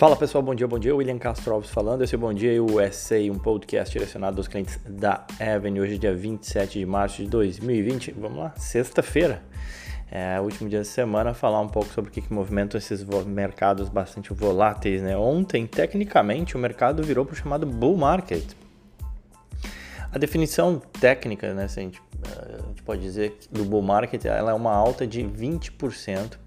Fala 0.00 0.16
pessoal, 0.16 0.42
bom 0.42 0.54
dia, 0.54 0.66
bom 0.66 0.78
dia. 0.78 0.96
William 0.96 1.18
Castro 1.18 1.52
Alves 1.52 1.68
falando. 1.68 2.02
Esse 2.02 2.14
é 2.14 2.16
o 2.16 2.20
Bom 2.22 2.32
Dia 2.32 2.64
USA, 2.64 3.16
um 3.30 3.38
podcast 3.38 3.92
direcionado 3.92 4.38
aos 4.38 4.48
clientes 4.48 4.80
da 4.88 5.26
Avenue. 5.38 5.82
Hoje 5.82 5.96
é 5.96 5.98
dia 5.98 6.14
27 6.14 6.78
de 6.78 6.86
março 6.86 7.22
de 7.22 7.28
2020. 7.28 8.12
Vamos 8.12 8.38
lá, 8.38 8.54
sexta-feira. 8.56 9.42
É, 10.10 10.40
último 10.40 10.70
dia 10.70 10.78
da 10.78 10.86
semana, 10.86 11.34
falar 11.34 11.60
um 11.60 11.68
pouco 11.68 11.92
sobre 11.92 12.10
o 12.10 12.14
que, 12.14 12.22
que 12.22 12.32
movimenta 12.32 12.78
esses 12.78 13.04
mercados 13.26 13.90
bastante 13.90 14.32
voláteis. 14.32 15.02
Né? 15.02 15.14
Ontem, 15.18 15.66
tecnicamente, 15.66 16.56
o 16.56 16.58
mercado 16.58 17.02
virou 17.02 17.26
para 17.26 17.34
o 17.34 17.36
chamado 17.36 17.66
bull 17.66 17.98
market. 17.98 18.54
A 20.10 20.16
definição 20.16 20.80
técnica, 20.98 21.52
né, 21.52 21.64
a, 21.64 21.66
gente, 21.66 22.00
a 22.24 22.68
gente 22.68 22.82
pode 22.84 23.02
dizer 23.02 23.36
do 23.52 23.66
bull 23.66 23.82
market, 23.82 24.24
ela 24.24 24.52
é 24.52 24.54
uma 24.54 24.72
alta 24.72 25.06
de 25.06 25.20
20% 25.20 26.38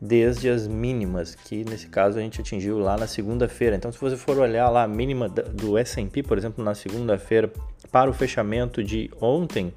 desde 0.00 0.48
as 0.48 0.66
mínimas, 0.66 1.34
que 1.34 1.64
nesse 1.64 1.88
caso 1.88 2.18
a 2.18 2.22
gente 2.22 2.40
atingiu 2.40 2.78
lá 2.78 2.96
na 2.96 3.06
segunda-feira. 3.06 3.76
Então, 3.76 3.92
se 3.92 4.00
você 4.00 4.16
for 4.16 4.38
olhar 4.38 4.70
lá 4.70 4.84
a 4.84 4.88
mínima 4.88 5.28
do 5.28 5.76
S&P, 5.76 6.22
por 6.22 6.38
exemplo, 6.38 6.64
na 6.64 6.74
segunda-feira 6.74 7.52
para 7.92 8.08
o 8.08 8.14
fechamento 8.14 8.82
de 8.82 9.10
ontem, 9.20 9.74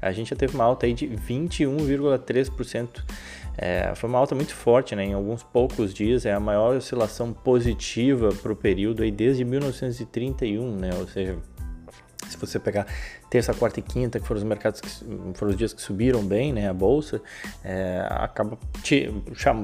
a 0.00 0.10
gente 0.12 0.30
já 0.30 0.36
teve 0.36 0.54
uma 0.54 0.64
alta 0.64 0.86
aí 0.86 0.94
de 0.94 1.06
21,3%. 1.08 3.04
É, 3.60 3.92
foi 3.96 4.08
uma 4.08 4.18
alta 4.18 4.34
muito 4.34 4.54
forte, 4.54 4.94
né? 4.94 5.04
Em 5.04 5.12
alguns 5.12 5.42
poucos 5.42 5.92
dias 5.92 6.24
é 6.24 6.32
a 6.32 6.38
maior 6.40 6.76
oscilação 6.76 7.32
positiva 7.32 8.30
para 8.40 8.52
o 8.52 8.56
período 8.56 9.02
aí 9.02 9.10
desde 9.10 9.44
1931, 9.44 10.76
né? 10.76 10.90
Ou 10.96 11.08
seja, 11.08 11.36
se 12.28 12.36
você 12.36 12.58
pegar 12.58 12.86
terça, 13.30 13.52
quarta 13.54 13.80
e 13.80 13.82
quinta, 13.82 14.18
que 14.18 14.26
foram 14.26 14.38
os 14.38 14.44
mercados 14.44 14.80
que 14.80 14.88
foram 15.34 15.50
os 15.50 15.56
dias 15.56 15.72
que 15.72 15.82
subiram 15.82 16.22
bem, 16.24 16.52
né, 16.52 16.68
a 16.68 16.72
bolsa, 16.72 17.20
é, 17.64 18.06
acaba 18.10 18.58
te, 18.82 19.10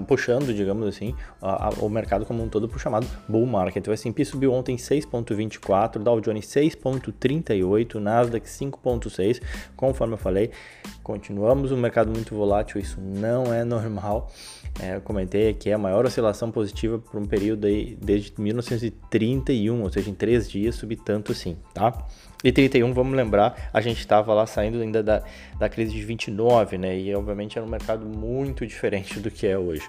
puxando, 0.07 0.55
digamos 0.55 0.87
assim, 0.87 1.15
a, 1.41 1.69
a, 1.69 1.71
o 1.81 1.89
mercado 1.89 2.27
como 2.27 2.43
um 2.43 2.49
todo 2.49 2.69
para 2.69 2.77
o 2.77 2.81
chamado 2.81 3.07
bull 3.29 3.47
market. 3.47 3.87
O 3.87 3.93
S&P 3.93 4.25
subiu 4.25 4.53
ontem 4.53 4.77
6.24, 4.77 5.99
Dow 5.99 6.21
Jones 6.21 6.47
6.38, 6.47 7.95
Nasdaq 7.95 8.47
5.6, 8.47 9.41
conforme 9.77 10.15
eu 10.15 10.19
falei, 10.19 10.51
continuamos 11.03 11.73
um 11.73 11.77
mercado 11.77 12.11
muito 12.11 12.35
volátil, 12.35 12.81
isso 12.81 13.01
não 13.01 13.53
é 13.53 13.65
normal. 13.65 14.31
É, 14.81 14.97
eu 14.97 15.01
comentei 15.01 15.51
aqui 15.51 15.73
a 15.73 15.79
maior 15.79 16.05
oscilação 16.05 16.51
positiva 16.51 16.99
por 16.99 17.21
um 17.21 17.25
período 17.25 17.67
aí 17.67 17.97
desde 18.01 18.33
1931, 18.41 19.83
ou 19.83 19.91
seja, 19.91 20.11
em 20.11 20.15
três 20.15 20.51
dias 20.51 20.75
subir 20.75 20.97
tanto 20.97 21.31
assim, 21.31 21.57
tá? 21.73 22.07
E 22.43 22.53
31, 22.53 22.93
vamos 22.93 23.17
lembrar, 23.17 23.54
a 23.73 23.81
gente 23.81 23.99
estava 23.99 24.33
lá 24.33 24.47
saindo 24.47 24.81
ainda 24.81 25.03
da, 25.03 25.23
da 25.59 25.69
crise 25.69 25.93
de 25.93 26.03
29, 26.03 26.79
né? 26.79 26.99
E 26.99 27.15
obviamente 27.15 27.59
era 27.59 27.67
um 27.67 27.71
mercado 27.71 28.07
muito 28.07 28.67
diferente 28.67 29.21
do 29.21 29.31
que 29.31 29.47
é 29.47 29.59
hoje. 29.59 29.89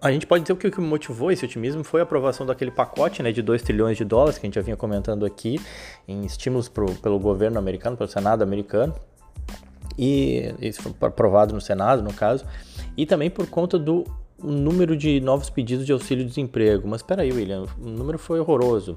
A 0.00 0.12
gente 0.12 0.26
pode 0.26 0.44
dizer 0.44 0.56
que 0.56 0.68
o 0.68 0.70
que 0.70 0.80
motivou 0.80 1.32
esse 1.32 1.44
otimismo 1.44 1.82
foi 1.82 2.00
a 2.00 2.04
aprovação 2.04 2.46
daquele 2.46 2.70
pacote 2.70 3.20
né, 3.20 3.32
de 3.32 3.42
2 3.42 3.62
trilhões 3.62 3.96
de 3.96 4.04
dólares 4.04 4.38
que 4.38 4.46
a 4.46 4.48
gente 4.48 4.54
já 4.54 4.62
vinha 4.62 4.76
comentando 4.76 5.26
aqui, 5.26 5.60
em 6.06 6.24
estímulos 6.24 6.68
pro, 6.68 6.86
pelo 6.96 7.18
governo 7.18 7.58
americano, 7.58 7.96
pelo 7.96 8.08
Senado 8.08 8.42
americano. 8.42 8.94
E 9.98 10.54
isso 10.60 10.82
foi 10.82 10.92
aprovado 11.08 11.52
no 11.52 11.60
Senado, 11.60 12.00
no 12.00 12.12
caso, 12.12 12.44
e 12.96 13.04
também 13.04 13.28
por 13.28 13.48
conta 13.48 13.76
do 13.76 14.04
número 14.40 14.96
de 14.96 15.20
novos 15.20 15.50
pedidos 15.50 15.84
de 15.84 15.92
auxílio-desemprego. 15.92 16.86
Mas 16.86 17.00
espera 17.00 17.22
aí, 17.22 17.32
William, 17.32 17.64
o 17.76 17.88
número 17.88 18.18
foi 18.18 18.38
horroroso. 18.38 18.96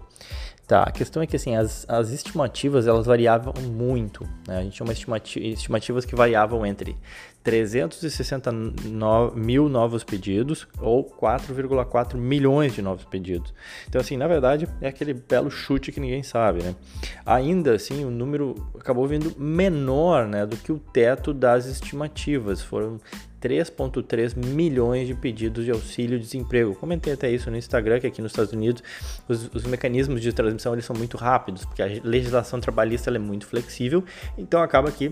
Tá, 0.71 0.83
a 0.83 0.91
questão 0.91 1.21
é 1.21 1.27
que 1.27 1.35
assim, 1.35 1.53
as, 1.53 1.85
as 1.85 2.11
estimativas 2.11 2.87
elas 2.87 3.05
variavam 3.05 3.53
muito. 3.61 4.23
Né? 4.47 4.59
A 4.59 4.61
gente 4.61 4.75
tinha 4.75 4.89
estimativa, 4.89 5.45
estimativas 5.45 6.05
que 6.05 6.15
variavam 6.15 6.65
entre 6.65 6.95
360 7.43 8.51
no, 8.51 9.31
mil 9.35 9.67
novos 9.67 10.03
pedidos 10.03 10.67
ou 10.79 11.03
4,4 11.03 12.15
milhões 12.15 12.73
de 12.73 12.81
novos 12.81 13.05
pedidos. 13.05 13.53
Então, 13.87 13.99
assim, 13.99 14.15
na 14.17 14.27
verdade, 14.27 14.67
é 14.79 14.87
aquele 14.87 15.13
belo 15.13 15.49
chute 15.49 15.91
que 15.91 15.99
ninguém 15.99 16.23
sabe, 16.23 16.63
né? 16.63 16.75
Ainda 17.25 17.73
assim, 17.73 18.05
o 18.05 18.11
número 18.11 18.55
acabou 18.79 19.07
vindo 19.07 19.33
menor 19.37 20.27
né, 20.27 20.45
do 20.45 20.55
que 20.55 20.71
o 20.71 20.77
teto 20.77 21.33
das 21.33 21.65
estimativas. 21.65 22.61
Foram 22.61 22.99
3,3 23.41 24.37
milhões 24.37 25.07
de 25.07 25.15
pedidos 25.15 25.65
de 25.65 25.71
auxílio-desemprego. 25.71 26.75
Comentei 26.75 27.13
até 27.13 27.31
isso 27.31 27.49
no 27.49 27.57
Instagram, 27.57 27.99
que 27.99 28.05
aqui 28.05 28.21
nos 28.21 28.31
Estados 28.31 28.53
Unidos 28.53 28.83
os, 29.27 29.49
os, 29.53 29.63
mecanismos 29.65 30.21
de 30.21 30.31
transmissão 30.31 30.73
eles 30.73 30.85
são 30.85 30.95
muito 30.95 31.17
rápidos, 31.17 31.65
porque 31.65 31.81
a 31.81 31.87
legislação 32.03 32.61
trabalhista 32.61 33.09
é 33.09 33.17
muito 33.17 33.47
flexível, 33.47 34.03
então 34.37 34.61
acaba 34.61 34.91
que 34.91 35.11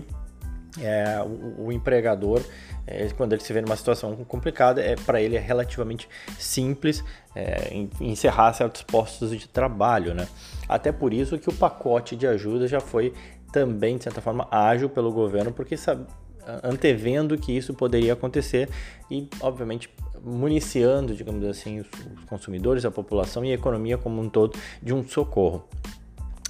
é, 0.78 1.20
o, 1.20 1.66
o, 1.66 1.72
empregador, 1.72 2.42
é, 2.86 3.08
quando 3.16 3.32
ele 3.32 3.42
se 3.42 3.52
vê 3.52 3.60
numa 3.60 3.76
situação 3.76 4.14
complicada, 4.24 4.80
é, 4.80 4.94
para 4.94 5.20
ele 5.20 5.36
é 5.36 5.40
relativamente 5.40 6.08
simples 6.38 7.02
é, 7.34 7.72
encerrar 8.00 8.52
certos 8.52 8.82
postos 8.82 9.30
de 9.30 9.48
trabalho. 9.48 10.14
Né? 10.14 10.28
Até 10.68 10.92
por 10.92 11.12
isso 11.12 11.38
que 11.38 11.48
o 11.48 11.52
pacote 11.52 12.14
de 12.14 12.26
ajuda 12.26 12.68
já 12.68 12.80
foi 12.80 13.12
também, 13.52 13.96
de 13.96 14.04
certa 14.04 14.20
forma, 14.20 14.46
ágil 14.50 14.88
pelo 14.88 15.12
governo, 15.12 15.52
porque 15.52 15.76
sabe, 15.76 16.06
antevendo 16.62 17.36
que 17.36 17.56
isso 17.56 17.74
poderia 17.74 18.12
acontecer 18.12 18.68
e, 19.10 19.28
obviamente, 19.40 19.90
municiando, 20.22 21.14
digamos 21.14 21.44
assim, 21.46 21.80
os 21.80 21.88
consumidores, 22.28 22.84
a 22.84 22.90
população 22.90 23.44
e 23.44 23.50
a 23.50 23.54
economia 23.54 23.98
como 23.98 24.20
um 24.20 24.28
todo 24.28 24.58
de 24.82 24.92
um 24.92 25.06
socorro. 25.06 25.68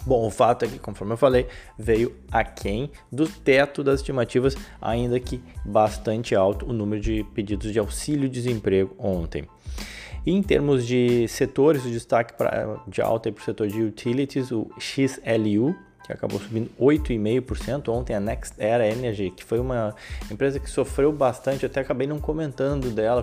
Bom, 0.06 0.26
o 0.26 0.30
fato 0.30 0.64
é 0.64 0.68
que, 0.68 0.78
conforme 0.78 1.12
eu 1.12 1.16
falei, 1.16 1.46
veio 1.78 2.14
aquém 2.30 2.90
do 3.10 3.28
teto 3.28 3.84
das 3.84 4.00
estimativas, 4.00 4.56
ainda 4.80 5.18
que 5.20 5.42
bastante 5.64 6.34
alto 6.34 6.66
o 6.66 6.72
número 6.72 7.00
de 7.00 7.24
pedidos 7.34 7.72
de 7.72 7.78
auxílio-desemprego 7.78 8.94
ontem. 8.98 9.46
Em 10.26 10.42
termos 10.42 10.86
de 10.86 11.26
setores, 11.28 11.84
o 11.84 11.90
destaque 11.90 12.34
pra, 12.34 12.82
de 12.86 13.00
alta 13.00 13.32
para 13.32 13.40
o 13.40 13.44
setor 13.44 13.68
de 13.68 13.82
utilities, 13.82 14.50
o 14.52 14.70
XLU, 14.78 15.74
que 16.04 16.12
acabou 16.12 16.38
subindo 16.40 16.70
8,5% 16.78 17.88
ontem, 17.88 18.14
a 18.14 18.20
Next 18.20 18.54
Era 18.58 18.86
Energy, 18.86 19.30
que 19.30 19.44
foi 19.44 19.58
uma 19.58 19.94
empresa 20.30 20.58
que 20.58 20.68
sofreu 20.68 21.12
bastante, 21.12 21.64
até 21.64 21.80
acabei 21.80 22.06
não 22.06 22.18
comentando 22.18 22.90
dela 22.90 23.22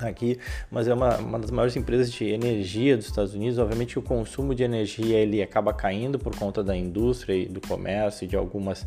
aqui, 0.00 0.38
mas 0.70 0.88
é 0.88 0.94
uma, 0.94 1.16
uma 1.18 1.38
das 1.38 1.50
maiores 1.50 1.76
empresas 1.76 2.10
de 2.10 2.24
energia 2.24 2.96
dos 2.96 3.06
Estados 3.06 3.34
Unidos. 3.34 3.58
Obviamente 3.58 3.98
o 3.98 4.02
consumo 4.02 4.54
de 4.54 4.62
energia 4.62 5.18
ele 5.18 5.42
acaba 5.42 5.72
caindo 5.72 6.18
por 6.18 6.34
conta 6.36 6.62
da 6.62 6.76
indústria 6.76 7.34
e 7.34 7.46
do 7.46 7.60
comércio 7.60 8.24
e 8.24 8.28
de 8.28 8.36
algumas 8.36 8.86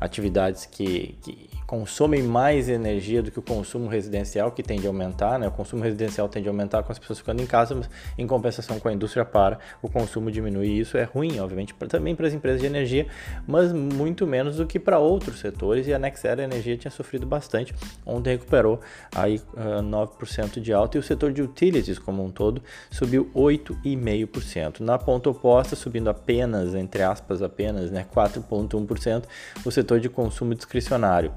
atividades 0.00 0.66
que, 0.66 1.16
que 1.22 1.49
consomem 1.70 2.20
mais 2.20 2.68
energia 2.68 3.22
do 3.22 3.30
que 3.30 3.38
o 3.38 3.42
consumo 3.42 3.86
residencial, 3.86 4.50
que 4.50 4.60
tende 4.60 4.88
a 4.88 4.90
aumentar, 4.90 5.38
né? 5.38 5.46
O 5.46 5.52
consumo 5.52 5.84
residencial 5.84 6.28
tende 6.28 6.48
a 6.48 6.50
aumentar 6.50 6.82
com 6.82 6.90
as 6.90 6.98
pessoas 6.98 7.20
ficando 7.20 7.40
em 7.40 7.46
casa, 7.46 7.76
mas 7.76 7.88
em 8.18 8.26
compensação 8.26 8.80
com 8.80 8.88
a 8.88 8.92
indústria 8.92 9.24
para, 9.24 9.56
o 9.80 9.88
consumo 9.88 10.32
diminui. 10.32 10.66
E 10.66 10.80
isso 10.80 10.98
é 10.98 11.04
ruim, 11.04 11.38
obviamente, 11.38 11.72
pra, 11.72 11.86
também 11.86 12.16
para 12.16 12.26
as 12.26 12.34
empresas 12.34 12.60
de 12.60 12.66
energia, 12.66 13.06
mas 13.46 13.72
muito 13.72 14.26
menos 14.26 14.56
do 14.56 14.66
que 14.66 14.80
para 14.80 14.98
outros 14.98 15.38
setores. 15.38 15.86
E 15.86 15.94
a 15.94 15.98
Nexera 16.00 16.42
Energia 16.42 16.76
tinha 16.76 16.90
sofrido 16.90 17.24
bastante. 17.24 17.72
Ontem 18.04 18.30
recuperou 18.30 18.80
aí 19.14 19.40
uh, 19.54 19.80
9% 19.80 20.58
de 20.58 20.72
alta 20.72 20.96
e 20.96 21.00
o 21.00 21.04
setor 21.04 21.32
de 21.32 21.40
utilities 21.40 22.00
como 22.00 22.24
um 22.24 22.32
todo 22.32 22.60
subiu 22.90 23.30
8,5%. 23.32 24.80
Na 24.80 24.98
ponta 24.98 25.30
oposta, 25.30 25.76
subindo 25.76 26.10
apenas, 26.10 26.74
entre 26.74 27.04
aspas, 27.04 27.40
apenas, 27.40 27.92
né, 27.92 28.04
4,1%, 28.12 29.22
o 29.64 29.70
setor 29.70 30.00
de 30.00 30.08
consumo 30.08 30.52
discricionário 30.52 31.32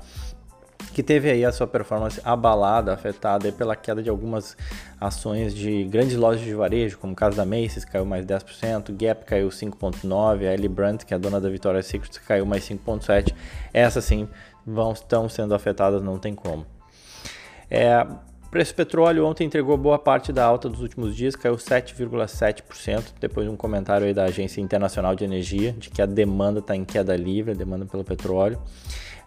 que 0.94 1.04
teve 1.04 1.30
aí 1.30 1.44
a 1.44 1.52
sua 1.52 1.68
performance 1.68 2.22
abalada, 2.24 2.94
afetada 2.94 3.52
pela 3.52 3.76
queda 3.76 4.02
de 4.02 4.10
algumas 4.10 4.56
ações 5.02 5.54
de 5.54 5.84
grandes 5.86 6.16
lojas 6.16 6.42
de 6.42 6.54
varejo, 6.54 6.98
como 6.98 7.14
o 7.14 7.16
caso 7.16 7.36
da 7.36 7.46
Macy's, 7.46 7.84
caiu 7.84 8.06
mais 8.06 8.26
10%, 8.26 8.96
Gap 8.96 9.26
caiu 9.26 9.50
5,9%, 9.50 10.48
a 10.48 10.54
Ellie 10.54 10.70
Brandt, 10.70 11.06
que 11.06 11.14
é 11.14 11.18
a 11.18 11.20
dona 11.20 11.42
da 11.42 11.50
Victoria's 11.50 11.88
Secret, 11.88 12.20
caiu 12.28 12.46
mais 12.46 12.64
5,7%. 12.64 13.34
Essas 13.74 14.06
sim 14.06 14.30
vão, 14.66 14.94
estão 14.94 15.28
sendo 15.28 15.54
afetadas, 15.54 16.02
não 16.02 16.18
tem 16.18 16.36
como. 16.36 16.66
É, 17.70 18.06
preço 18.54 18.72
do 18.72 18.76
petróleo 18.76 19.26
ontem 19.26 19.46
entregou 19.48 19.76
boa 19.76 19.98
parte 19.98 20.32
da 20.32 20.46
alta 20.46 20.70
dos 20.70 20.80
últimos 20.80 21.16
dias, 21.16 21.36
caiu 21.36 21.56
7,7%, 21.56 23.14
depois 23.20 23.48
de 23.48 23.52
um 23.52 23.58
comentário 23.58 24.06
aí 24.06 24.14
da 24.14 24.26
Agência 24.26 24.62
Internacional 24.62 25.16
de 25.16 25.24
Energia, 25.24 25.72
de 25.72 25.90
que 25.90 26.00
a 26.00 26.06
demanda 26.06 26.60
está 26.60 26.76
em 26.76 26.86
queda 26.86 27.16
livre, 27.16 27.54
a 27.54 27.56
demanda 27.56 27.84
pelo 27.88 28.04
petróleo. 28.04 28.62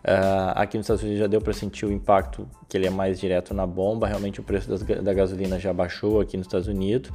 Uh, 0.06 0.54
aqui 0.54 0.76
nos 0.76 0.84
Estados 0.84 1.02
Unidos 1.02 1.18
já 1.18 1.26
deu 1.26 1.40
para 1.40 1.52
sentir 1.52 1.84
o 1.84 1.92
impacto 1.92 2.48
que 2.68 2.76
ele 2.76 2.86
é 2.86 2.90
mais 2.90 3.18
direto 3.18 3.52
na 3.52 3.66
bomba. 3.66 4.06
Realmente 4.06 4.38
o 4.38 4.42
preço 4.44 4.68
das, 4.68 4.82
da 4.82 5.12
gasolina 5.12 5.58
já 5.58 5.72
baixou 5.72 6.20
aqui 6.20 6.36
nos 6.36 6.46
Estados 6.46 6.68
Unidos. 6.68 7.10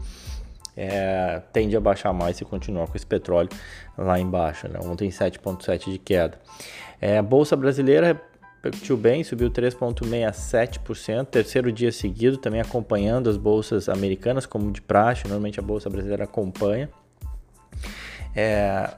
É, 0.75 1.41
tende 1.53 1.75
a 1.77 1.79
baixar 1.79 2.11
mais 2.11 2.35
se 2.35 2.43
continuar 2.43 2.87
com 2.87 2.97
esse 2.97 3.05
petróleo 3.05 3.47
lá 3.97 4.19
embaixo. 4.19 4.67
Né? 4.67 4.77
Ontem 4.83 5.07
7,7% 5.09 5.89
de 5.89 5.97
queda. 5.99 6.37
É, 6.99 7.17
a 7.17 7.23
Bolsa 7.23 7.55
Brasileira 7.55 8.21
repercutiu 8.61 8.97
bem, 8.97 9.23
subiu 9.23 9.49
3,67%, 9.49 11.25
terceiro 11.27 11.71
dia 11.71 11.91
seguido, 11.91 12.37
também 12.37 12.59
acompanhando 12.59 13.29
as 13.29 13.37
bolsas 13.37 13.87
americanas, 13.89 14.45
como 14.45 14.69
de 14.69 14.81
praxe, 14.81 15.23
normalmente 15.23 15.59
a 15.59 15.63
Bolsa 15.63 15.89
Brasileira 15.89 16.25
acompanha. 16.25 16.89
É, 18.35 18.89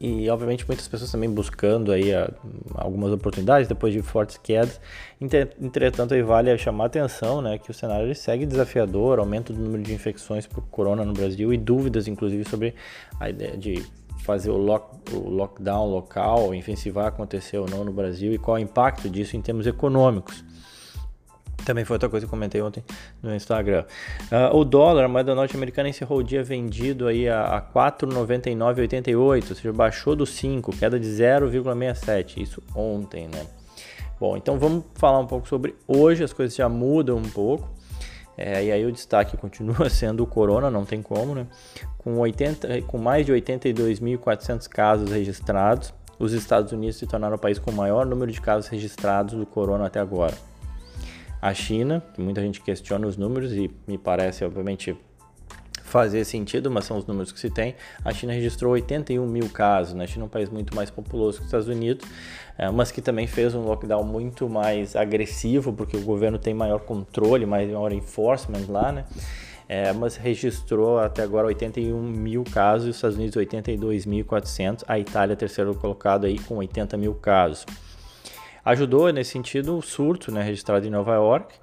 e 0.00 0.28
obviamente 0.28 0.66
muitas 0.66 0.86
pessoas 0.86 1.10
também 1.10 1.30
buscando 1.30 1.90
aí 1.90 2.14
a, 2.14 2.30
algumas 2.74 3.12
oportunidades 3.12 3.68
depois 3.68 3.92
de 3.92 4.02
fortes 4.02 4.36
quedas. 4.36 4.80
Entretanto, 5.20 6.14
aí 6.14 6.22
vale 6.22 6.56
chamar 6.58 6.86
atenção, 6.86 7.40
né, 7.40 7.58
que 7.58 7.70
o 7.70 7.74
cenário 7.74 8.14
segue 8.14 8.44
desafiador, 8.44 9.18
aumento 9.18 9.52
do 9.52 9.60
número 9.60 9.82
de 9.82 9.94
infecções 9.94 10.46
por 10.46 10.62
corona 10.68 11.04
no 11.04 11.12
Brasil 11.12 11.52
e 11.52 11.56
dúvidas, 11.56 12.06
inclusive, 12.06 12.48
sobre 12.48 12.74
a 13.18 13.30
ideia 13.30 13.56
de 13.56 13.82
fazer 14.18 14.50
o, 14.50 14.56
lock, 14.56 15.14
o 15.14 15.30
lockdown 15.30 15.88
local, 15.88 16.54
enfim, 16.54 16.74
se 16.74 16.90
vai 16.90 17.06
acontecer 17.06 17.58
ou 17.58 17.68
não 17.68 17.84
no 17.84 17.92
Brasil 17.92 18.32
e 18.34 18.38
qual 18.38 18.56
o 18.56 18.60
impacto 18.60 19.08
disso 19.08 19.36
em 19.36 19.40
termos 19.40 19.66
econômicos. 19.66 20.44
Também 21.64 21.84
foi 21.84 21.94
outra 21.94 22.08
coisa 22.08 22.24
que 22.24 22.28
eu 22.28 22.30
comentei 22.30 22.62
ontem 22.62 22.84
no 23.22 23.34
Instagram. 23.34 23.84
Uh, 24.30 24.56
o 24.56 24.64
dólar, 24.64 25.04
a 25.04 25.08
moeda 25.08 25.34
norte-americana, 25.34 25.88
encerrou 25.88 26.20
o 26.20 26.22
dia 26.22 26.42
vendido 26.42 27.08
aí 27.08 27.28
a, 27.28 27.56
a 27.56 27.62
4,9988, 27.62 29.50
ou 29.50 29.56
seja, 29.56 29.72
baixou 29.72 30.14
do 30.14 30.24
5, 30.24 30.76
queda 30.76 30.98
de 30.98 31.08
0,67, 31.08 32.40
isso 32.40 32.62
ontem, 32.74 33.26
né? 33.28 33.46
Bom, 34.18 34.36
então 34.36 34.58
vamos 34.58 34.84
falar 34.94 35.18
um 35.18 35.26
pouco 35.26 35.46
sobre 35.46 35.74
hoje, 35.86 36.24
as 36.24 36.32
coisas 36.32 36.54
já 36.56 36.68
mudam 36.68 37.16
um 37.16 37.28
pouco. 37.28 37.68
É, 38.38 38.64
e 38.64 38.70
aí 38.70 38.84
o 38.84 38.92
destaque 38.92 39.36
continua 39.38 39.88
sendo 39.88 40.22
o 40.22 40.26
corona, 40.26 40.70
não 40.70 40.84
tem 40.84 41.02
como, 41.02 41.34
né? 41.34 41.46
Com, 41.98 42.18
80, 42.18 42.82
com 42.82 42.98
mais 42.98 43.26
de 43.26 43.32
82.400 43.32 44.68
casos 44.68 45.10
registrados, 45.10 45.92
os 46.18 46.32
Estados 46.32 46.72
Unidos 46.72 46.96
se 46.96 47.06
tornaram 47.06 47.36
o 47.36 47.38
país 47.38 47.58
com 47.58 47.70
o 47.70 47.74
maior 47.74 48.06
número 48.06 48.30
de 48.30 48.40
casos 48.40 48.68
registrados 48.68 49.34
do 49.34 49.44
corona 49.44 49.86
até 49.86 50.00
agora. 50.00 50.34
A 51.40 51.52
China, 51.54 52.02
que 52.14 52.20
muita 52.20 52.40
gente 52.40 52.60
questiona 52.60 53.06
os 53.06 53.16
números 53.16 53.52
e 53.52 53.70
me 53.86 53.98
parece, 53.98 54.44
obviamente, 54.44 54.96
fazer 55.86 56.24
sentido, 56.24 56.70
mas 56.70 56.84
são 56.84 56.98
os 56.98 57.06
números 57.06 57.30
que 57.32 57.38
se 57.38 57.48
tem. 57.48 57.74
A 58.04 58.12
China 58.12 58.32
registrou 58.32 58.72
81 58.72 59.24
mil 59.26 59.48
casos, 59.48 59.94
né? 59.94 60.04
A 60.04 60.06
China 60.06 60.24
é 60.24 60.26
um 60.26 60.28
país 60.28 60.50
muito 60.50 60.74
mais 60.74 60.90
populoso 60.90 61.38
que 61.38 61.44
os 61.44 61.46
Estados 61.46 61.68
Unidos, 61.68 62.06
é, 62.58 62.70
mas 62.70 62.90
que 62.90 63.00
também 63.00 63.26
fez 63.26 63.54
um 63.54 63.62
lockdown 63.62 64.02
muito 64.02 64.48
mais 64.48 64.96
agressivo, 64.96 65.72
porque 65.72 65.96
o 65.96 66.02
governo 66.02 66.38
tem 66.38 66.52
maior 66.52 66.80
controle, 66.80 67.46
maior 67.46 67.92
enforcement 67.92 68.66
lá, 68.68 68.92
né? 68.92 69.04
É, 69.68 69.92
mas 69.92 70.16
registrou 70.16 70.98
até 70.98 71.22
agora 71.22 71.46
81 71.46 72.00
mil 72.00 72.44
casos, 72.44 72.88
os 72.88 72.96
Estados 72.96 73.16
Unidos 73.16 73.36
82.400, 73.36 74.84
a 74.86 74.98
Itália 74.98 75.34
terceiro 75.34 75.74
colocado 75.74 76.26
aí 76.26 76.38
com 76.38 76.56
80 76.56 76.96
mil 76.96 77.14
casos. 77.14 77.64
Ajudou 78.66 79.12
nesse 79.12 79.30
sentido 79.30 79.78
o 79.78 79.80
surto 79.80 80.32
né, 80.32 80.42
registrado 80.42 80.84
em 80.84 80.90
Nova 80.90 81.14
York, 81.14 81.54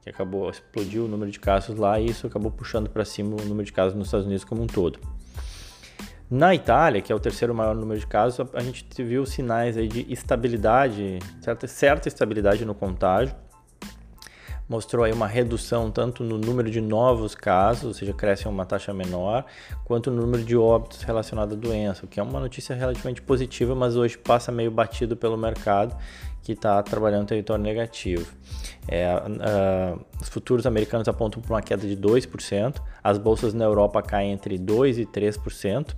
que 0.00 0.08
acabou 0.08 0.48
explodiu 0.48 1.04
o 1.04 1.08
número 1.08 1.28
de 1.28 1.40
casos 1.40 1.76
lá 1.76 1.98
e 1.98 2.06
isso 2.06 2.28
acabou 2.28 2.48
puxando 2.48 2.88
para 2.88 3.04
cima 3.04 3.34
o 3.34 3.44
número 3.44 3.64
de 3.64 3.72
casos 3.72 3.92
nos 3.92 4.06
Estados 4.06 4.24
Unidos 4.24 4.44
como 4.44 4.62
um 4.62 4.66
todo. 4.68 5.00
Na 6.30 6.54
Itália, 6.54 7.02
que 7.02 7.12
é 7.12 7.14
o 7.14 7.18
terceiro 7.18 7.52
maior 7.52 7.74
número 7.74 7.98
de 7.98 8.06
casos, 8.06 8.46
a 8.54 8.60
gente 8.60 8.86
viu 9.02 9.26
sinais 9.26 9.76
aí 9.76 9.88
de 9.88 10.06
estabilidade, 10.08 11.18
certa, 11.40 11.66
certa 11.66 12.06
estabilidade 12.06 12.64
no 12.64 12.72
contágio. 12.72 13.34
Mostrou 14.68 15.04
aí 15.04 15.12
uma 15.12 15.26
redução 15.26 15.90
tanto 15.90 16.22
no 16.22 16.38
número 16.38 16.70
de 16.70 16.80
novos 16.80 17.34
casos, 17.34 17.84
ou 17.84 17.92
seja, 17.92 18.14
cresce 18.14 18.46
uma 18.46 18.64
taxa 18.64 18.94
menor, 18.94 19.44
quanto 19.84 20.10
no 20.10 20.22
número 20.22 20.42
de 20.42 20.56
óbitos 20.56 21.02
relacionados 21.02 21.54
à 21.54 21.60
doença, 21.60 22.06
o 22.06 22.08
que 22.08 22.18
é 22.18 22.22
uma 22.22 22.40
notícia 22.40 22.74
relativamente 22.74 23.20
positiva, 23.20 23.74
mas 23.74 23.96
hoje 23.96 24.16
passa 24.16 24.50
meio 24.52 24.70
batido 24.70 25.16
pelo 25.16 25.36
mercado 25.36 25.94
que 26.44 26.52
está 26.52 26.80
trabalhando 26.82 27.26
território 27.26 27.64
negativo. 27.64 28.30
É, 28.86 29.16
uh, 29.16 29.98
os 30.20 30.28
futuros 30.28 30.66
americanos 30.66 31.08
apontam 31.08 31.40
para 31.40 31.54
uma 31.54 31.62
queda 31.62 31.86
de 31.86 31.96
2%, 31.96 32.82
as 33.02 33.16
bolsas 33.16 33.54
na 33.54 33.64
Europa 33.64 34.02
caem 34.02 34.32
entre 34.32 34.58
2% 34.58 34.98
e 34.98 35.06
3%. 35.06 35.94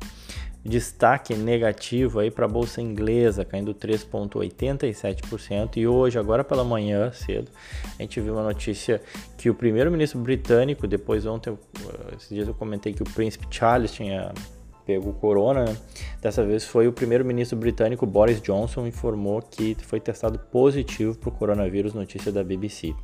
Destaque 0.65 1.35
negativo 1.35 2.19
aí 2.19 2.29
para 2.29 2.45
a 2.45 2.49
bolsa 2.49 2.81
inglesa, 2.81 3.45
caindo 3.45 3.73
3,87%. 3.73 5.77
E 5.77 5.87
hoje, 5.87 6.19
agora 6.19 6.43
pela 6.43 6.65
manhã, 6.65 7.13
cedo, 7.13 7.49
a 7.97 8.03
gente 8.03 8.21
viu 8.21 8.35
uma 8.35 8.43
notícia 8.43 9.01
que 9.39 9.49
o 9.49 9.55
primeiro-ministro 9.55 10.19
britânico, 10.19 10.89
depois 10.89 11.25
ontem, 11.25 11.57
esses 12.17 12.31
dias 12.31 12.49
eu 12.49 12.55
comentei 12.55 12.93
que 12.93 13.03
o 13.03 13.05
príncipe 13.05 13.47
Charles 13.49 13.93
tinha 13.93 14.33
pegou 14.87 15.13
corona, 15.13 15.65
né? 15.65 15.77
dessa 16.23 16.45
vez 16.45 16.65
foi 16.65 16.87
o 16.87 16.93
primeiro-ministro 16.93 17.59
britânico 17.59 18.07
Boris 18.07 18.41
Johnson 18.41 18.87
informou 18.87 19.43
que 19.43 19.77
foi 19.83 19.99
testado 19.99 20.39
positivo 20.39 21.19
para 21.19 21.29
o 21.29 21.33
coronavírus, 21.33 21.93
notícia 21.93 22.31
da 22.31 22.45
BBC. 22.45 22.95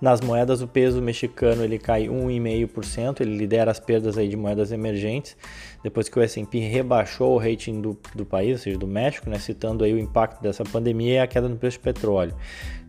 Nas 0.00 0.20
moedas, 0.20 0.62
o 0.62 0.68
peso 0.68 1.02
mexicano 1.02 1.64
ele 1.64 1.76
cai 1.76 2.06
1,5%, 2.06 3.20
ele 3.20 3.36
lidera 3.36 3.70
as 3.70 3.80
perdas 3.80 4.16
aí 4.16 4.28
de 4.28 4.36
moedas 4.36 4.70
emergentes, 4.70 5.36
depois 5.82 6.08
que 6.08 6.16
o 6.16 6.22
S&P 6.22 6.58
rebaixou 6.60 7.34
o 7.34 7.38
rating 7.38 7.80
do, 7.80 7.98
do 8.14 8.24
país, 8.24 8.52
ou 8.52 8.58
seja, 8.58 8.78
do 8.78 8.86
México, 8.86 9.28
né, 9.28 9.38
citando 9.40 9.82
aí 9.82 9.92
o 9.92 9.98
impacto 9.98 10.40
dessa 10.40 10.62
pandemia 10.62 11.14
e 11.14 11.18
a 11.18 11.26
queda 11.26 11.48
no 11.48 11.56
preço 11.56 11.78
do 11.78 11.82
petróleo. 11.82 12.34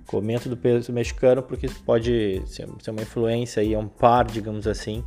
Comento 0.06 0.50
do 0.50 0.58
peso 0.58 0.94
mexicano 0.94 1.42
porque 1.42 1.66
isso 1.66 1.82
pode 1.84 2.44
ser 2.46 2.68
uma 2.92 3.02
influência 3.02 3.62
aí, 3.62 3.74
é 3.74 3.80
um 3.80 3.88
par, 3.88 4.26
digamos 4.26 4.68
assim, 4.68 5.04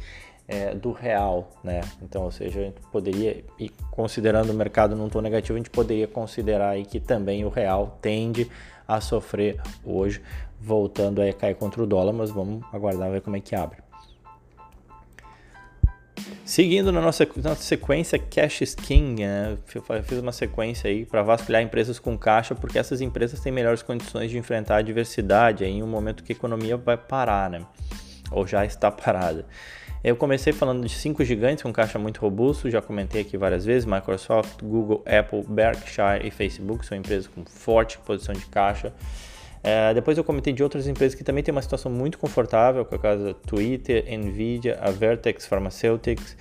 é, 0.53 0.75
do 0.75 0.93
real, 0.93 1.51
né? 1.65 1.81
Então, 2.03 2.25
ou 2.25 2.31
seja, 2.31 2.61
a 2.61 2.65
gente 2.65 2.81
poderia, 2.93 3.43
e 3.59 3.71
considerando 3.91 4.51
o 4.51 4.55
mercado 4.55 4.95
num 4.95 5.09
tom 5.09 5.23
negativo, 5.23 5.55
a 5.55 5.59
gente 5.59 5.71
poderia 5.71 6.07
considerar 6.07 6.71
aí 6.71 6.85
que 6.85 7.01
também 7.01 7.43
o 7.47 7.49
real 7.49 7.99
tende 8.03 8.51
a 8.87 9.01
sofrer 9.01 9.59
hoje, 9.83 10.21
voltando 10.61 11.23
a 11.23 11.33
cair 11.33 11.55
contra 11.55 11.83
o 11.83 11.87
dólar, 11.87 12.13
mas 12.13 12.31
vamos 12.31 12.63
aguardar 12.71 13.11
ver 13.11 13.23
como 13.23 13.35
é 13.35 13.41
que 13.41 13.55
abre. 13.55 13.79
Seguindo 16.45 16.93
na 16.93 17.01
nossa, 17.01 17.27
nossa 17.37 17.63
sequência 17.63 18.19
Cash 18.19 18.61
is 18.61 18.75
King, 18.75 19.25
né? 19.25 19.57
eu 19.75 20.03
fiz 20.03 20.19
uma 20.19 20.33
sequência 20.33 20.91
aí 20.91 21.07
para 21.07 21.23
vasculhar 21.23 21.63
empresas 21.63 21.99
com 21.99 22.19
caixa, 22.19 22.55
porque 22.55 22.79
essas 22.79 23.01
empresas 23.01 23.41
têm 23.41 23.51
melhores 23.51 23.81
condições 23.81 24.31
de 24.31 24.37
enfrentar 24.37 24.75
a 24.75 24.79
adversidade 24.81 25.65
em 25.65 25.83
um 25.83 25.87
momento 25.87 26.23
que 26.23 26.33
a 26.33 26.37
economia 26.37 26.77
vai 26.77 26.99
parar, 26.99 27.49
né? 27.49 27.65
Ou 28.31 28.47
já 28.47 28.67
está 28.67 28.91
parada. 28.93 29.47
Eu 30.05 30.17
comecei 30.17 30.53
falando 30.53 30.85
de 30.85 30.93
cinco 30.93 31.25
gigantes 31.25 31.63
com 31.63 31.73
caixa 31.73 31.97
muito 31.97 32.21
robusto, 32.21 32.69
já 32.69 32.83
comentei 32.83 33.23
aqui 33.23 33.37
várias 33.37 33.65
vezes: 33.65 33.85
Microsoft, 33.85 34.61
Google, 34.61 35.05
Apple, 35.07 35.45
Berkshire 35.49 36.27
e 36.27 36.31
Facebook 36.31 36.85
são 36.85 36.99
empresas 36.99 37.29
com 37.29 37.45
forte 37.45 37.99
posição 37.99 38.35
de 38.35 38.45
caixa. 38.47 38.93
É, 39.63 39.95
depois 39.95 40.19
eu 40.19 40.25
comentei 40.25 40.53
de 40.53 40.61
outras 40.61 40.89
empresas 40.89 41.15
que 41.15 41.23
também 41.23 41.45
têm 41.45 41.53
uma 41.53 41.63
situação 41.63 41.91
muito 41.91 42.19
confortável, 42.19 42.85
como 42.85 42.99
o 42.99 43.01
caso 43.01 43.23
da 43.23 43.35
Twitter, 43.35 44.05
Nvidia, 44.19 44.77
a 44.81 44.91
Vertex 44.91 45.47
Pharmaceuticals, 45.47 46.37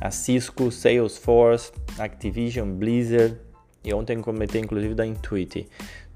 a 0.00 0.10
Cisco, 0.10 0.72
Salesforce, 0.72 1.70
Activision, 1.98 2.70
Blizzard 2.70 3.36
e 3.84 3.92
ontem 3.92 4.22
comentei 4.22 4.60
inclusive 4.60 4.94
da 4.94 5.04
Intuit. 5.04 5.68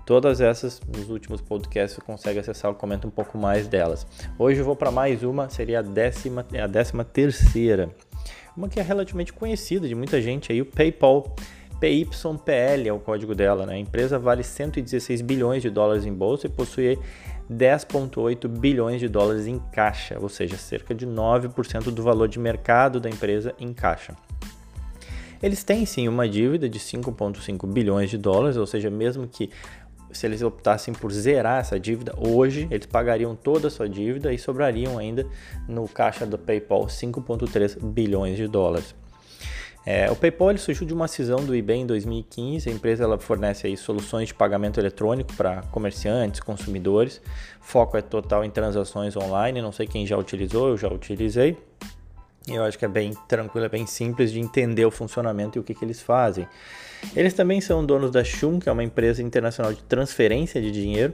Todas 0.07 0.41
essas, 0.41 0.81
nos 0.87 1.11
últimos 1.11 1.41
podcasts, 1.41 1.97
você 1.97 2.01
consegue 2.01 2.39
acessar, 2.39 2.71
eu 2.71 2.77
comento 2.77 3.09
um 3.09 3.11
pouco 3.11 3.37
mais 3.37 3.67
delas. 3.67 4.07
Hoje 4.39 4.61
eu 4.61 4.65
vou 4.65 4.77
para 4.77 4.93
mais 4.93 5.25
uma, 5.25 5.49
seria 5.49 5.81
a 5.81 5.83
décima, 5.83 6.47
a 6.63 6.67
décima 6.69 7.05
terceira. 7.05 7.91
Uma 8.57 8.69
que 8.69 8.79
é 8.79 8.83
relativamente 8.85 9.33
conhecida 9.33 9.89
de 9.89 9.97
muita 9.97 10.23
gente 10.23 10.53
aí, 10.53 10.63
o 10.63 10.65
PayPal. 10.65 11.35
PYPL 11.81 12.87
é 12.87 12.93
o 12.93 13.01
código 13.01 13.35
dela, 13.35 13.67
né? 13.67 13.75
A 13.75 13.79
empresa 13.79 14.17
vale 14.17 14.45
116 14.45 15.21
bilhões 15.23 15.61
de 15.61 15.69
dólares 15.69 16.07
em 16.07 16.13
bolsa 16.13 16.47
e 16.47 16.51
possui 16.51 16.99
10,8 17.51 18.49
bilhões 18.49 19.01
de 19.01 19.09
dólares 19.09 19.49
em 19.49 19.59
caixa, 19.73 20.17
ou 20.21 20.29
seja, 20.29 20.57
cerca 20.57 20.95
de 20.95 21.05
9% 21.05 21.91
do 21.91 22.03
valor 22.03 22.29
de 22.29 22.39
mercado 22.39 23.01
da 23.01 23.11
empresa 23.11 23.55
em 23.59 23.75
caixa. 23.75 24.15
Eles 25.43 25.63
têm 25.63 25.85
sim 25.85 26.09
uma 26.09 26.27
dívida 26.27 26.69
de 26.69 26.79
5,5 26.79 27.67
bilhões 27.71 28.09
de 28.09 28.17
dólares, 28.17 28.57
ou 28.57 28.67
seja, 28.67 28.89
mesmo 28.89 29.27
que 29.27 29.51
se 30.17 30.27
eles 30.27 30.43
optassem 30.43 30.93
por 30.93 31.13
zerar 31.13 31.61
essa 31.61 31.79
dívida 31.79 32.15
hoje, 32.17 32.67
eles 32.71 32.87
pagariam 32.87 33.37
toda 33.37 33.69
a 33.69 33.71
sua 33.71 33.89
dívida 33.89 34.33
e 34.33 34.39
sobrariam 34.39 34.99
ainda 34.99 35.27
no 35.69 35.87
caixa 35.89 36.27
do 36.27 36.39
PayPal 36.39 36.87
5,3 36.87 37.79
bilhões 37.83 38.37
de 38.37 38.49
dólares. 38.49 38.95
É, 39.89 40.11
o 40.11 40.17
PayPal 40.17 40.59
surgiu 40.59 40.85
de 40.85 40.93
uma 40.93 41.07
cisão 41.07 41.45
do 41.45 41.55
eBay 41.55 41.79
em 41.79 41.87
2015. 41.87 42.69
A 42.69 42.73
empresa 42.73 43.05
ela 43.05 43.17
fornece 43.19 43.69
aí 43.69 43.77
soluções 43.77 44.27
de 44.29 44.35
pagamento 44.35 44.81
eletrônico 44.81 45.33
para 45.35 45.63
comerciantes, 45.71 46.41
consumidores. 46.41 47.23
Foco 47.61 47.97
é 47.97 48.03
total 48.03 48.45
em 48.45 48.51
transações 48.51 49.17
online. 49.17 49.63
Não 49.63 49.71
sei 49.71 49.87
quem 49.87 50.05
já 50.05 50.19
utilizou, 50.19 50.71
eu 50.71 50.77
já 50.77 50.89
utilizei. 50.89 51.57
Eu 52.49 52.63
acho 52.63 52.79
que 52.79 52.85
é 52.85 52.89
bem 52.89 53.13
tranquilo, 53.27 53.67
é 53.67 53.69
bem 53.69 53.87
simples 53.87 54.31
de 54.31 54.39
entender 54.39 54.85
o 54.85 54.91
funcionamento 54.91 55.59
e 55.59 55.61
o 55.61 55.65
que, 55.65 55.75
que 55.75 55.85
eles 55.85 56.01
fazem. 56.01 56.47
Eles 57.15 57.35
também 57.35 57.61
são 57.61 57.85
donos 57.85 58.11
da 58.11 58.23
Shum, 58.23 58.59
que 58.59 58.69
é 58.69 58.73
uma 58.73 58.85
empresa 58.85 59.23
internacional 59.23 59.73
de 59.73 59.83
transferência 59.83 60.61
de 60.61 60.71
dinheiro, 60.71 61.13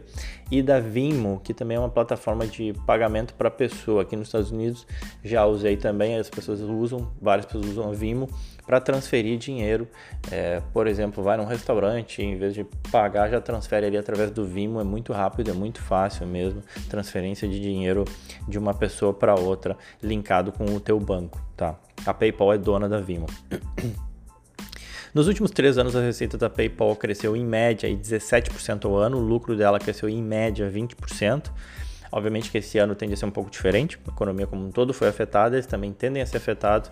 e 0.51 0.63
da 0.63 0.79
Vimo, 0.79 1.41
que 1.43 1.55
também 1.55 1.77
é 1.77 1.81
uma 1.81 1.89
plataforma 1.89 2.47
de 2.47 2.75
pagamento 2.87 3.35
para 3.35 3.51
pessoa. 3.51 4.03
Aqui 4.03 4.15
nos 4.15 4.29
Estados 4.29 4.51
Unidos 4.51 4.87
já 5.25 5.45
usei 5.47 5.77
também, 5.77 6.19
as 6.19 6.29
pessoas 6.29 6.61
usam, 6.61 7.11
várias 7.21 7.47
pessoas 7.47 7.67
usam 7.67 7.91
a 7.91 7.93
Vimo 7.93 8.29
para 8.67 8.81
transferir 8.81 9.39
dinheiro. 9.39 9.89
É, 10.31 10.61
por 10.73 10.87
exemplo, 10.87 11.23
vai 11.23 11.37
num 11.37 11.45
restaurante, 11.45 12.23
em 12.23 12.37
vez 12.37 12.55
de 12.55 12.65
pagar, 12.91 13.29
já 13.29 13.41
transfere 13.41 13.87
ali 13.87 13.97
através 13.97 14.31
do 14.31 14.45
Vimo, 14.45 14.81
é 14.81 14.85
muito 14.85 15.13
rápido, 15.13 15.51
é 15.51 15.55
muito 15.55 15.81
fácil 15.81 16.27
mesmo, 16.27 16.63
transferência 16.89 17.49
de 17.49 17.61
dinheiro 17.61 18.05
de 18.49 18.59
uma 18.59 18.75
pessoa 18.75 19.13
para 19.13 19.35
outra, 19.35 19.77
linkado 20.03 20.53
com 20.53 20.65
o 20.65 20.81
teu 20.81 20.99
banco, 20.99 21.41
tá? 21.57 21.79
A 22.05 22.15
PayPal 22.15 22.53
é 22.53 22.59
dona 22.59 22.89
da 22.89 23.01
Vimo. 23.01 23.27
Nos 25.15 25.29
últimos 25.29 25.51
três 25.51 25.77
anos, 25.77 25.95
a 25.95 26.01
receita 26.01 26.39
da 26.39 26.49
PayPal 26.49 26.97
cresceu 26.97 27.37
em 27.37 27.45
média 27.45 27.87
17% 27.87 28.87
ao 28.87 28.97
ano, 28.97 29.19
o 29.19 29.21
lucro 29.21 29.55
dela 29.55 29.79
cresceu 29.79 30.09
em 30.09 30.23
média 30.23 30.71
20%. 30.71 31.51
Obviamente 32.11 32.51
que 32.51 32.59
esse 32.59 32.79
ano 32.79 32.95
tende 32.95 33.15
a 33.15 33.17
ser 33.17 33.25
um 33.25 33.31
pouco 33.31 33.51
diferente, 33.51 33.99
a 34.07 34.11
economia 34.11 34.47
como 34.47 34.67
um 34.67 34.71
todo 34.71 34.93
foi 34.93 35.09
afetada, 35.09 35.57
eles 35.57 35.67
também 35.67 35.95
tendem 35.95 36.23
a 36.23 36.27
ser 36.27 36.37
afetados, 36.37 36.91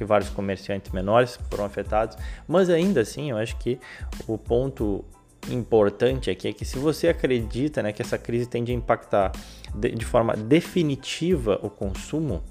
porque 0.00 0.04
vários 0.06 0.30
comerciantes 0.30 0.90
menores 0.92 1.38
foram 1.50 1.66
afetados, 1.66 2.16
mas 2.48 2.70
ainda 2.70 3.02
assim 3.02 3.30
eu 3.30 3.36
acho 3.36 3.54
que 3.58 3.78
o 4.26 4.38
ponto 4.38 5.04
importante 5.50 6.30
aqui 6.30 6.48
é 6.48 6.52
que 6.54 6.64
se 6.64 6.78
você 6.78 7.08
acredita 7.08 7.82
né, 7.82 7.92
que 7.92 8.00
essa 8.00 8.16
crise 8.16 8.46
tende 8.46 8.72
a 8.72 8.74
impactar 8.74 9.30
de, 9.74 9.90
de 9.90 10.04
forma 10.04 10.34
definitiva 10.34 11.60
o 11.62 11.68
consumo, 11.68 12.42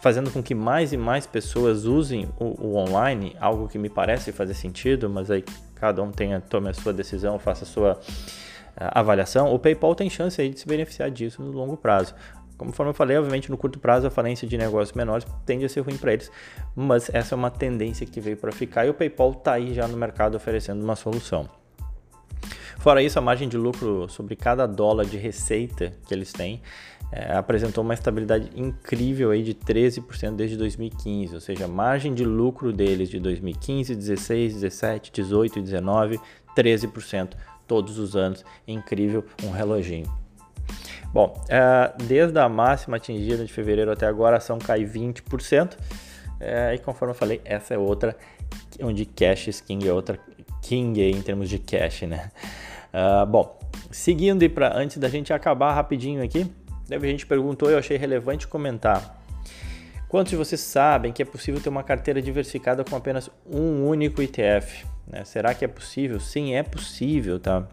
fazendo 0.00 0.30
com 0.30 0.42
que 0.42 0.54
mais 0.54 0.92
e 0.92 0.96
mais 0.98 1.26
pessoas 1.26 1.86
usem 1.86 2.28
o, 2.38 2.66
o, 2.66 2.76
online, 2.76 3.34
algo 3.40 3.66
que 3.66 3.78
me 3.78 3.88
parece 3.88 4.30
fazer 4.30 4.54
sentido, 4.54 5.08
mas 5.08 5.30
aí 5.30 5.42
cada 5.74 6.02
um 6.02 6.10
tenha, 6.10 6.38
tome 6.38 6.68
a 6.68 6.74
sua 6.74 6.92
decisão, 6.92 7.38
faça 7.38 7.64
a 7.64 7.66
sua 7.66 7.92
uh, 7.92 7.98
avaliação, 8.76 9.54
o 9.54 9.58
PayPal 9.58 9.94
tem 9.94 10.10
chance 10.10 10.38
aí 10.40 10.50
de 10.50 10.60
se 10.60 10.66
beneficiar 10.66 11.10
disso 11.10 11.40
no 11.42 11.50
longo 11.50 11.78
prazo. 11.78 12.14
Conforme 12.60 12.90
eu 12.90 12.94
falei, 12.94 13.16
obviamente 13.16 13.50
no 13.50 13.56
curto 13.56 13.78
prazo 13.78 14.06
a 14.06 14.10
falência 14.10 14.46
de 14.46 14.58
negócios 14.58 14.94
menores 14.94 15.26
tende 15.46 15.64
a 15.64 15.68
ser 15.68 15.80
ruim 15.80 15.96
para 15.96 16.12
eles, 16.12 16.30
mas 16.76 17.08
essa 17.14 17.34
é 17.34 17.36
uma 17.36 17.50
tendência 17.50 18.06
que 18.06 18.20
veio 18.20 18.36
para 18.36 18.52
ficar 18.52 18.84
e 18.84 18.90
o 18.90 18.94
PayPal 18.94 19.30
está 19.30 19.54
aí 19.54 19.72
já 19.72 19.88
no 19.88 19.96
mercado 19.96 20.34
oferecendo 20.34 20.84
uma 20.84 20.94
solução. 20.94 21.48
Fora 22.78 23.02
isso, 23.02 23.18
a 23.18 23.22
margem 23.22 23.48
de 23.48 23.56
lucro 23.56 24.10
sobre 24.10 24.36
cada 24.36 24.66
dólar 24.66 25.06
de 25.06 25.16
receita 25.16 25.94
que 26.06 26.12
eles 26.12 26.32
têm 26.32 26.60
é, 27.10 27.32
apresentou 27.32 27.82
uma 27.82 27.94
estabilidade 27.94 28.50
incrível 28.54 29.30
aí 29.30 29.42
de 29.42 29.54
13% 29.54 30.36
desde 30.36 30.58
2015, 30.58 31.34
ou 31.34 31.40
seja, 31.40 31.64
a 31.64 31.68
margem 31.68 32.12
de 32.12 32.26
lucro 32.26 32.74
deles 32.74 33.08
de 33.08 33.18
2015, 33.18 33.94
16, 33.94 34.52
17, 34.52 35.12
18 35.12 35.58
e 35.60 35.62
19, 35.62 36.20
13% 36.54 37.30
todos 37.66 37.98
os 37.98 38.16
anos, 38.16 38.44
incrível, 38.68 39.24
um 39.42 39.50
reloginho. 39.50 40.19
Bom, 41.12 41.42
é, 41.48 41.92
desde 42.04 42.38
a 42.38 42.48
máxima 42.48 42.96
atingida 42.96 43.44
de 43.44 43.52
fevereiro 43.52 43.90
até 43.90 44.06
agora, 44.06 44.36
a 44.36 44.38
ação 44.38 44.58
cai 44.58 44.84
20%. 44.84 45.76
É, 46.38 46.74
e 46.74 46.78
conforme 46.78 47.12
eu 47.12 47.16
falei, 47.16 47.40
essa 47.44 47.74
é 47.74 47.78
outra 47.78 48.16
onde 48.82 49.04
cash 49.04 49.60
king 49.60 49.86
é 49.86 49.92
outra 49.92 50.18
king 50.62 51.00
em 51.00 51.20
termos 51.20 51.48
de 51.48 51.58
cash, 51.58 52.02
né? 52.02 52.30
Uh, 52.92 53.26
bom, 53.26 53.58
seguindo 53.90 54.42
e 54.42 54.48
para 54.48 54.76
antes 54.76 54.96
da 54.98 55.08
gente 55.08 55.32
acabar 55.32 55.74
rapidinho 55.74 56.22
aqui, 56.22 56.50
a 56.90 56.98
gente 56.98 57.26
perguntou 57.26 57.70
eu 57.70 57.78
achei 57.78 57.96
relevante 57.96 58.48
comentar. 58.48 59.18
Quantos 60.08 60.30
de 60.30 60.36
vocês 60.36 60.60
sabem 60.60 61.12
que 61.12 61.22
é 61.22 61.24
possível 61.24 61.60
ter 61.60 61.68
uma 61.68 61.84
carteira 61.84 62.20
diversificada 62.20 62.82
com 62.84 62.96
apenas 62.96 63.30
um 63.46 63.86
único 63.86 64.20
ETF? 64.20 64.84
Né? 65.06 65.24
Será 65.24 65.54
que 65.54 65.64
é 65.64 65.68
possível? 65.68 66.18
Sim, 66.18 66.54
é 66.54 66.64
possível, 66.64 67.38
tá? 67.38 67.68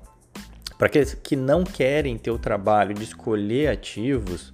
Para 0.77 0.87
aqueles 0.87 1.13
que 1.13 1.35
não 1.35 1.63
querem 1.63 2.17
ter 2.17 2.31
o 2.31 2.37
trabalho 2.37 2.93
de 2.93 3.03
escolher 3.03 3.69
ativos, 3.69 4.53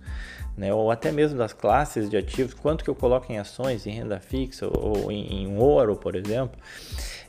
né, 0.55 0.73
ou 0.73 0.91
até 0.91 1.11
mesmo 1.11 1.37
das 1.37 1.51
classes 1.51 2.09
de 2.09 2.15
ativos, 2.15 2.53
quanto 2.53 2.83
que 2.83 2.89
eu 2.89 2.95
coloco 2.95 3.31
em 3.31 3.37
ações, 3.37 3.85
em 3.87 3.91
renda 3.91 4.19
fixa 4.19 4.67
ou 4.67 5.11
em, 5.11 5.43
em 5.43 5.57
ouro, 5.57 5.95
por 5.95 6.15
exemplo, 6.15 6.57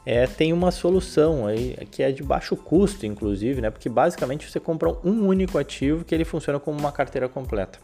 é, 0.07 0.27
tem 0.27 0.53
uma 0.53 0.71
solução 0.71 1.47
aí 1.47 1.77
que 1.91 2.03
é 2.03 2.13
de 2.13 2.23
baixo 2.23 2.55
custo, 2.57 3.07
inclusive, 3.07 3.61
né? 3.63 3.71
Porque 3.71 3.89
basicamente 3.89 4.51
você 4.51 4.61
compra 4.61 4.91
um 5.03 5.27
único 5.27 5.57
ativo 5.57 6.05
que 6.05 6.15
ele 6.15 6.25
funciona 6.25 6.61
como 6.61 6.79
uma 6.79 6.93
carteira 6.93 7.29
completa. 7.29 7.79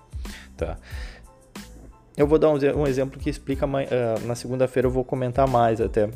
Tá? 0.57 0.77
Eu 2.17 2.27
vou 2.27 2.39
dar 2.39 2.51
um, 2.51 2.59
um 2.81 2.87
exemplo 2.87 3.19
que 3.19 3.31
explica 3.31 3.65
uh, 3.65 4.27
na 4.27 4.35
segunda-feira 4.35 4.87
eu 4.87 4.93
vou 4.93 5.03
comentar 5.03 5.49
mais 5.49 5.81
até 5.81 6.11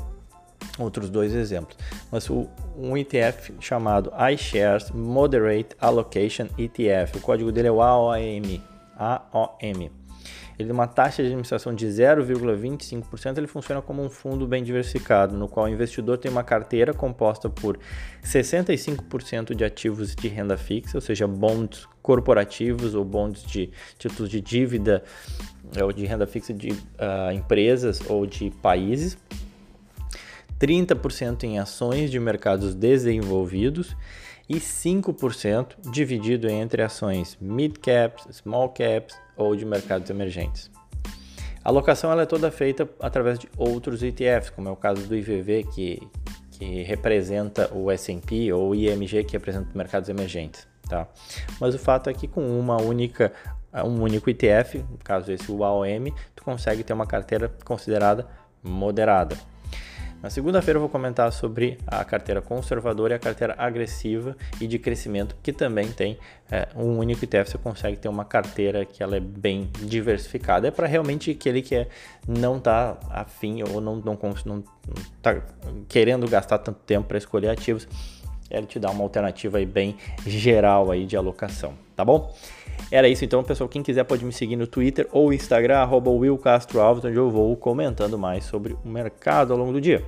outros 0.79 1.09
dois 1.09 1.33
exemplos. 1.33 1.79
Mas 2.13 2.29
o, 2.29 2.47
um 2.77 2.97
ETF 2.97 3.55
chamado 3.61 4.13
iShares 4.33 4.91
Moderate 4.91 5.77
Allocation 5.81 6.47
ETF, 6.59 7.19
o 7.19 7.21
código 7.21 7.53
dele 7.53 7.69
é 7.69 7.73
o 7.73 7.81
AOM. 7.81 8.61
AOM. 8.97 9.91
Ele 10.57 10.69
tem 10.69 10.73
uma 10.73 10.87
taxa 10.87 11.23
de 11.23 11.29
administração 11.29 11.75
de 11.75 11.87
0,25%, 11.87 13.39
ele 13.39 13.47
funciona 13.47 13.83
como 13.83 14.03
um 14.03 14.09
fundo 14.09 14.47
bem 14.47 14.63
diversificado, 14.63 15.37
no 15.37 15.49
qual 15.49 15.67
o 15.67 15.69
investidor 15.69 16.17
tem 16.17 16.31
uma 16.31 16.45
carteira 16.45 16.95
composta 16.95 17.51
por 17.51 17.79
65% 18.23 19.55
de 19.55 19.65
ativos 19.65 20.15
de 20.15 20.29
renda 20.29 20.57
fixa, 20.57 20.97
ou 20.97 21.01
seja, 21.01 21.27
bonds 21.27 21.89
corporativos 22.01 22.95
ou 22.95 23.05
bonds 23.05 23.43
de 23.43 23.71
títulos 23.99 24.31
de 24.31 24.41
dívida 24.41 25.03
ou 25.83 25.93
de 25.93 26.07
renda 26.07 26.27
fixa 26.27 26.55
de 26.55 26.71
uh, 26.71 27.33
empresas 27.33 28.01
ou 28.09 28.25
de 28.25 28.51
países, 28.63 29.19
30% 30.65 31.45
em 31.45 31.59
ações 31.59 32.11
de 32.11 32.19
mercados 32.19 32.75
desenvolvidos 32.75 33.95
e 34.49 34.55
5% 34.55 35.91
dividido 35.91 36.49
entre 36.49 36.81
ações 36.81 37.37
mid 37.39 37.77
caps, 37.77 38.27
small 38.35 38.71
caps 38.71 39.15
ou 39.37 39.55
de 39.55 39.67
mercados 39.67 40.09
emergentes. 40.09 40.71
A 41.63 41.69
alocação 41.69 42.11
ela 42.11 42.23
é 42.23 42.27
toda 42.27 42.51
feita 42.51 42.89
através 42.99 43.39
de 43.39 43.47
outros 43.59 44.03
ETFs, 44.03 44.49
como 44.51 44.69
é 44.69 44.73
o 44.73 44.77
caso 44.77 45.07
do 45.07 45.15
IVV, 45.15 45.65
que, 45.65 46.03
que 46.53 46.83
representa 46.83 47.71
o 47.75 47.91
S&P, 47.91 48.51
ou 48.51 48.71
o 48.71 48.75
IMG, 48.75 49.25
que 49.25 49.33
representa 49.33 49.69
os 49.69 49.75
mercados 49.75 50.09
emergentes. 50.09 50.67
Tá? 50.89 51.07
Mas 51.61 51.75
o 51.75 51.79
fato 51.79 52.09
é 52.09 52.15
que 52.15 52.27
com 52.27 52.59
uma 52.59 52.81
única, 52.81 53.33
um 53.85 54.03
único 54.03 54.31
ETF, 54.31 54.79
no 54.79 54.99
caso 55.03 55.31
esse 55.31 55.51
o 55.51 55.63
AOM, 55.63 56.11
tu 56.35 56.43
consegue 56.43 56.83
ter 56.83 56.95
uma 56.95 57.07
carteira 57.07 57.51
considerada 57.65 58.27
moderada. 58.63 59.37
Na 60.25 60.31
segunda-feira 60.31 60.79
eu 60.79 60.81
vou 60.81 60.89
comentar 60.89 61.31
sobre 61.31 61.77
a 61.87 62.03
carteira 62.03 62.41
conservadora 62.41 63.13
e 63.13 63.17
a 63.17 63.19
carteira 63.19 63.55
agressiva 63.59 64.35
e 64.59 64.67
de 64.67 64.79
crescimento, 64.79 65.37
que 65.43 65.53
também 65.53 65.93
tem 65.93 66.17
é, 66.51 66.67
um 66.75 66.97
único 66.97 67.23
ETF, 67.27 67.51
você 67.51 67.59
consegue 67.59 67.99
ter 67.99 68.09
uma 68.09 68.25
carteira 68.25 68.87
que 68.87 69.03
ela 69.03 69.19
é 69.19 69.21
bem 69.21 69.71
diversificada. 69.83 70.67
É 70.67 70.71
para 70.71 70.87
realmente 70.87 71.31
aquele 71.31 71.61
que 71.61 71.75
é, 71.75 71.89
não 72.27 72.57
está 72.57 72.97
afim 73.11 73.63
ou 73.65 73.83
não 73.83 73.99
está 73.99 74.11
não, 74.47 74.55
não 74.57 74.65
tá 75.21 75.43
querendo 75.91 76.27
gastar 76.27 76.57
tanto 76.57 76.81
tempo 76.87 77.07
para 77.07 77.19
escolher 77.19 77.51
ativos, 77.51 77.87
ele 78.59 78.67
te 78.67 78.79
dá 78.79 78.91
uma 78.91 79.03
alternativa 79.03 79.59
aí 79.59 79.67
bem 79.67 79.97
geral 80.27 80.91
aí 80.91 81.07
de 81.07 81.17
alocação, 81.17 81.75
tá 81.95 82.05
bom? 82.05 82.33
Era 82.91 83.09
isso 83.09 83.25
então, 83.25 83.43
pessoal. 83.43 83.69
Quem 83.69 83.83
quiser 83.83 84.05
pode 84.05 84.25
me 84.25 84.33
seguir 84.33 84.57
no 84.57 84.67
Twitter 84.67 85.09
ou 85.13 85.33
Instagram, 85.33 85.79
arroba 85.79 86.11
Alves, 86.11 87.05
onde 87.05 87.17
eu 87.17 87.31
vou 87.31 87.57
comentando 87.57 88.19
mais 88.19 88.45
sobre 88.45 88.77
o 88.85 88.89
mercado 88.89 89.53
ao 89.53 89.59
longo 89.59 89.73
do 89.73 89.81
dia. 89.81 90.05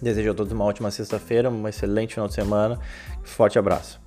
Desejo 0.00 0.32
a 0.32 0.34
todos 0.34 0.52
uma 0.52 0.64
ótima 0.64 0.90
sexta-feira, 0.90 1.48
um 1.48 1.68
excelente 1.68 2.14
final 2.14 2.28
de 2.28 2.34
semana. 2.34 2.78
Forte 3.22 3.58
abraço. 3.58 4.01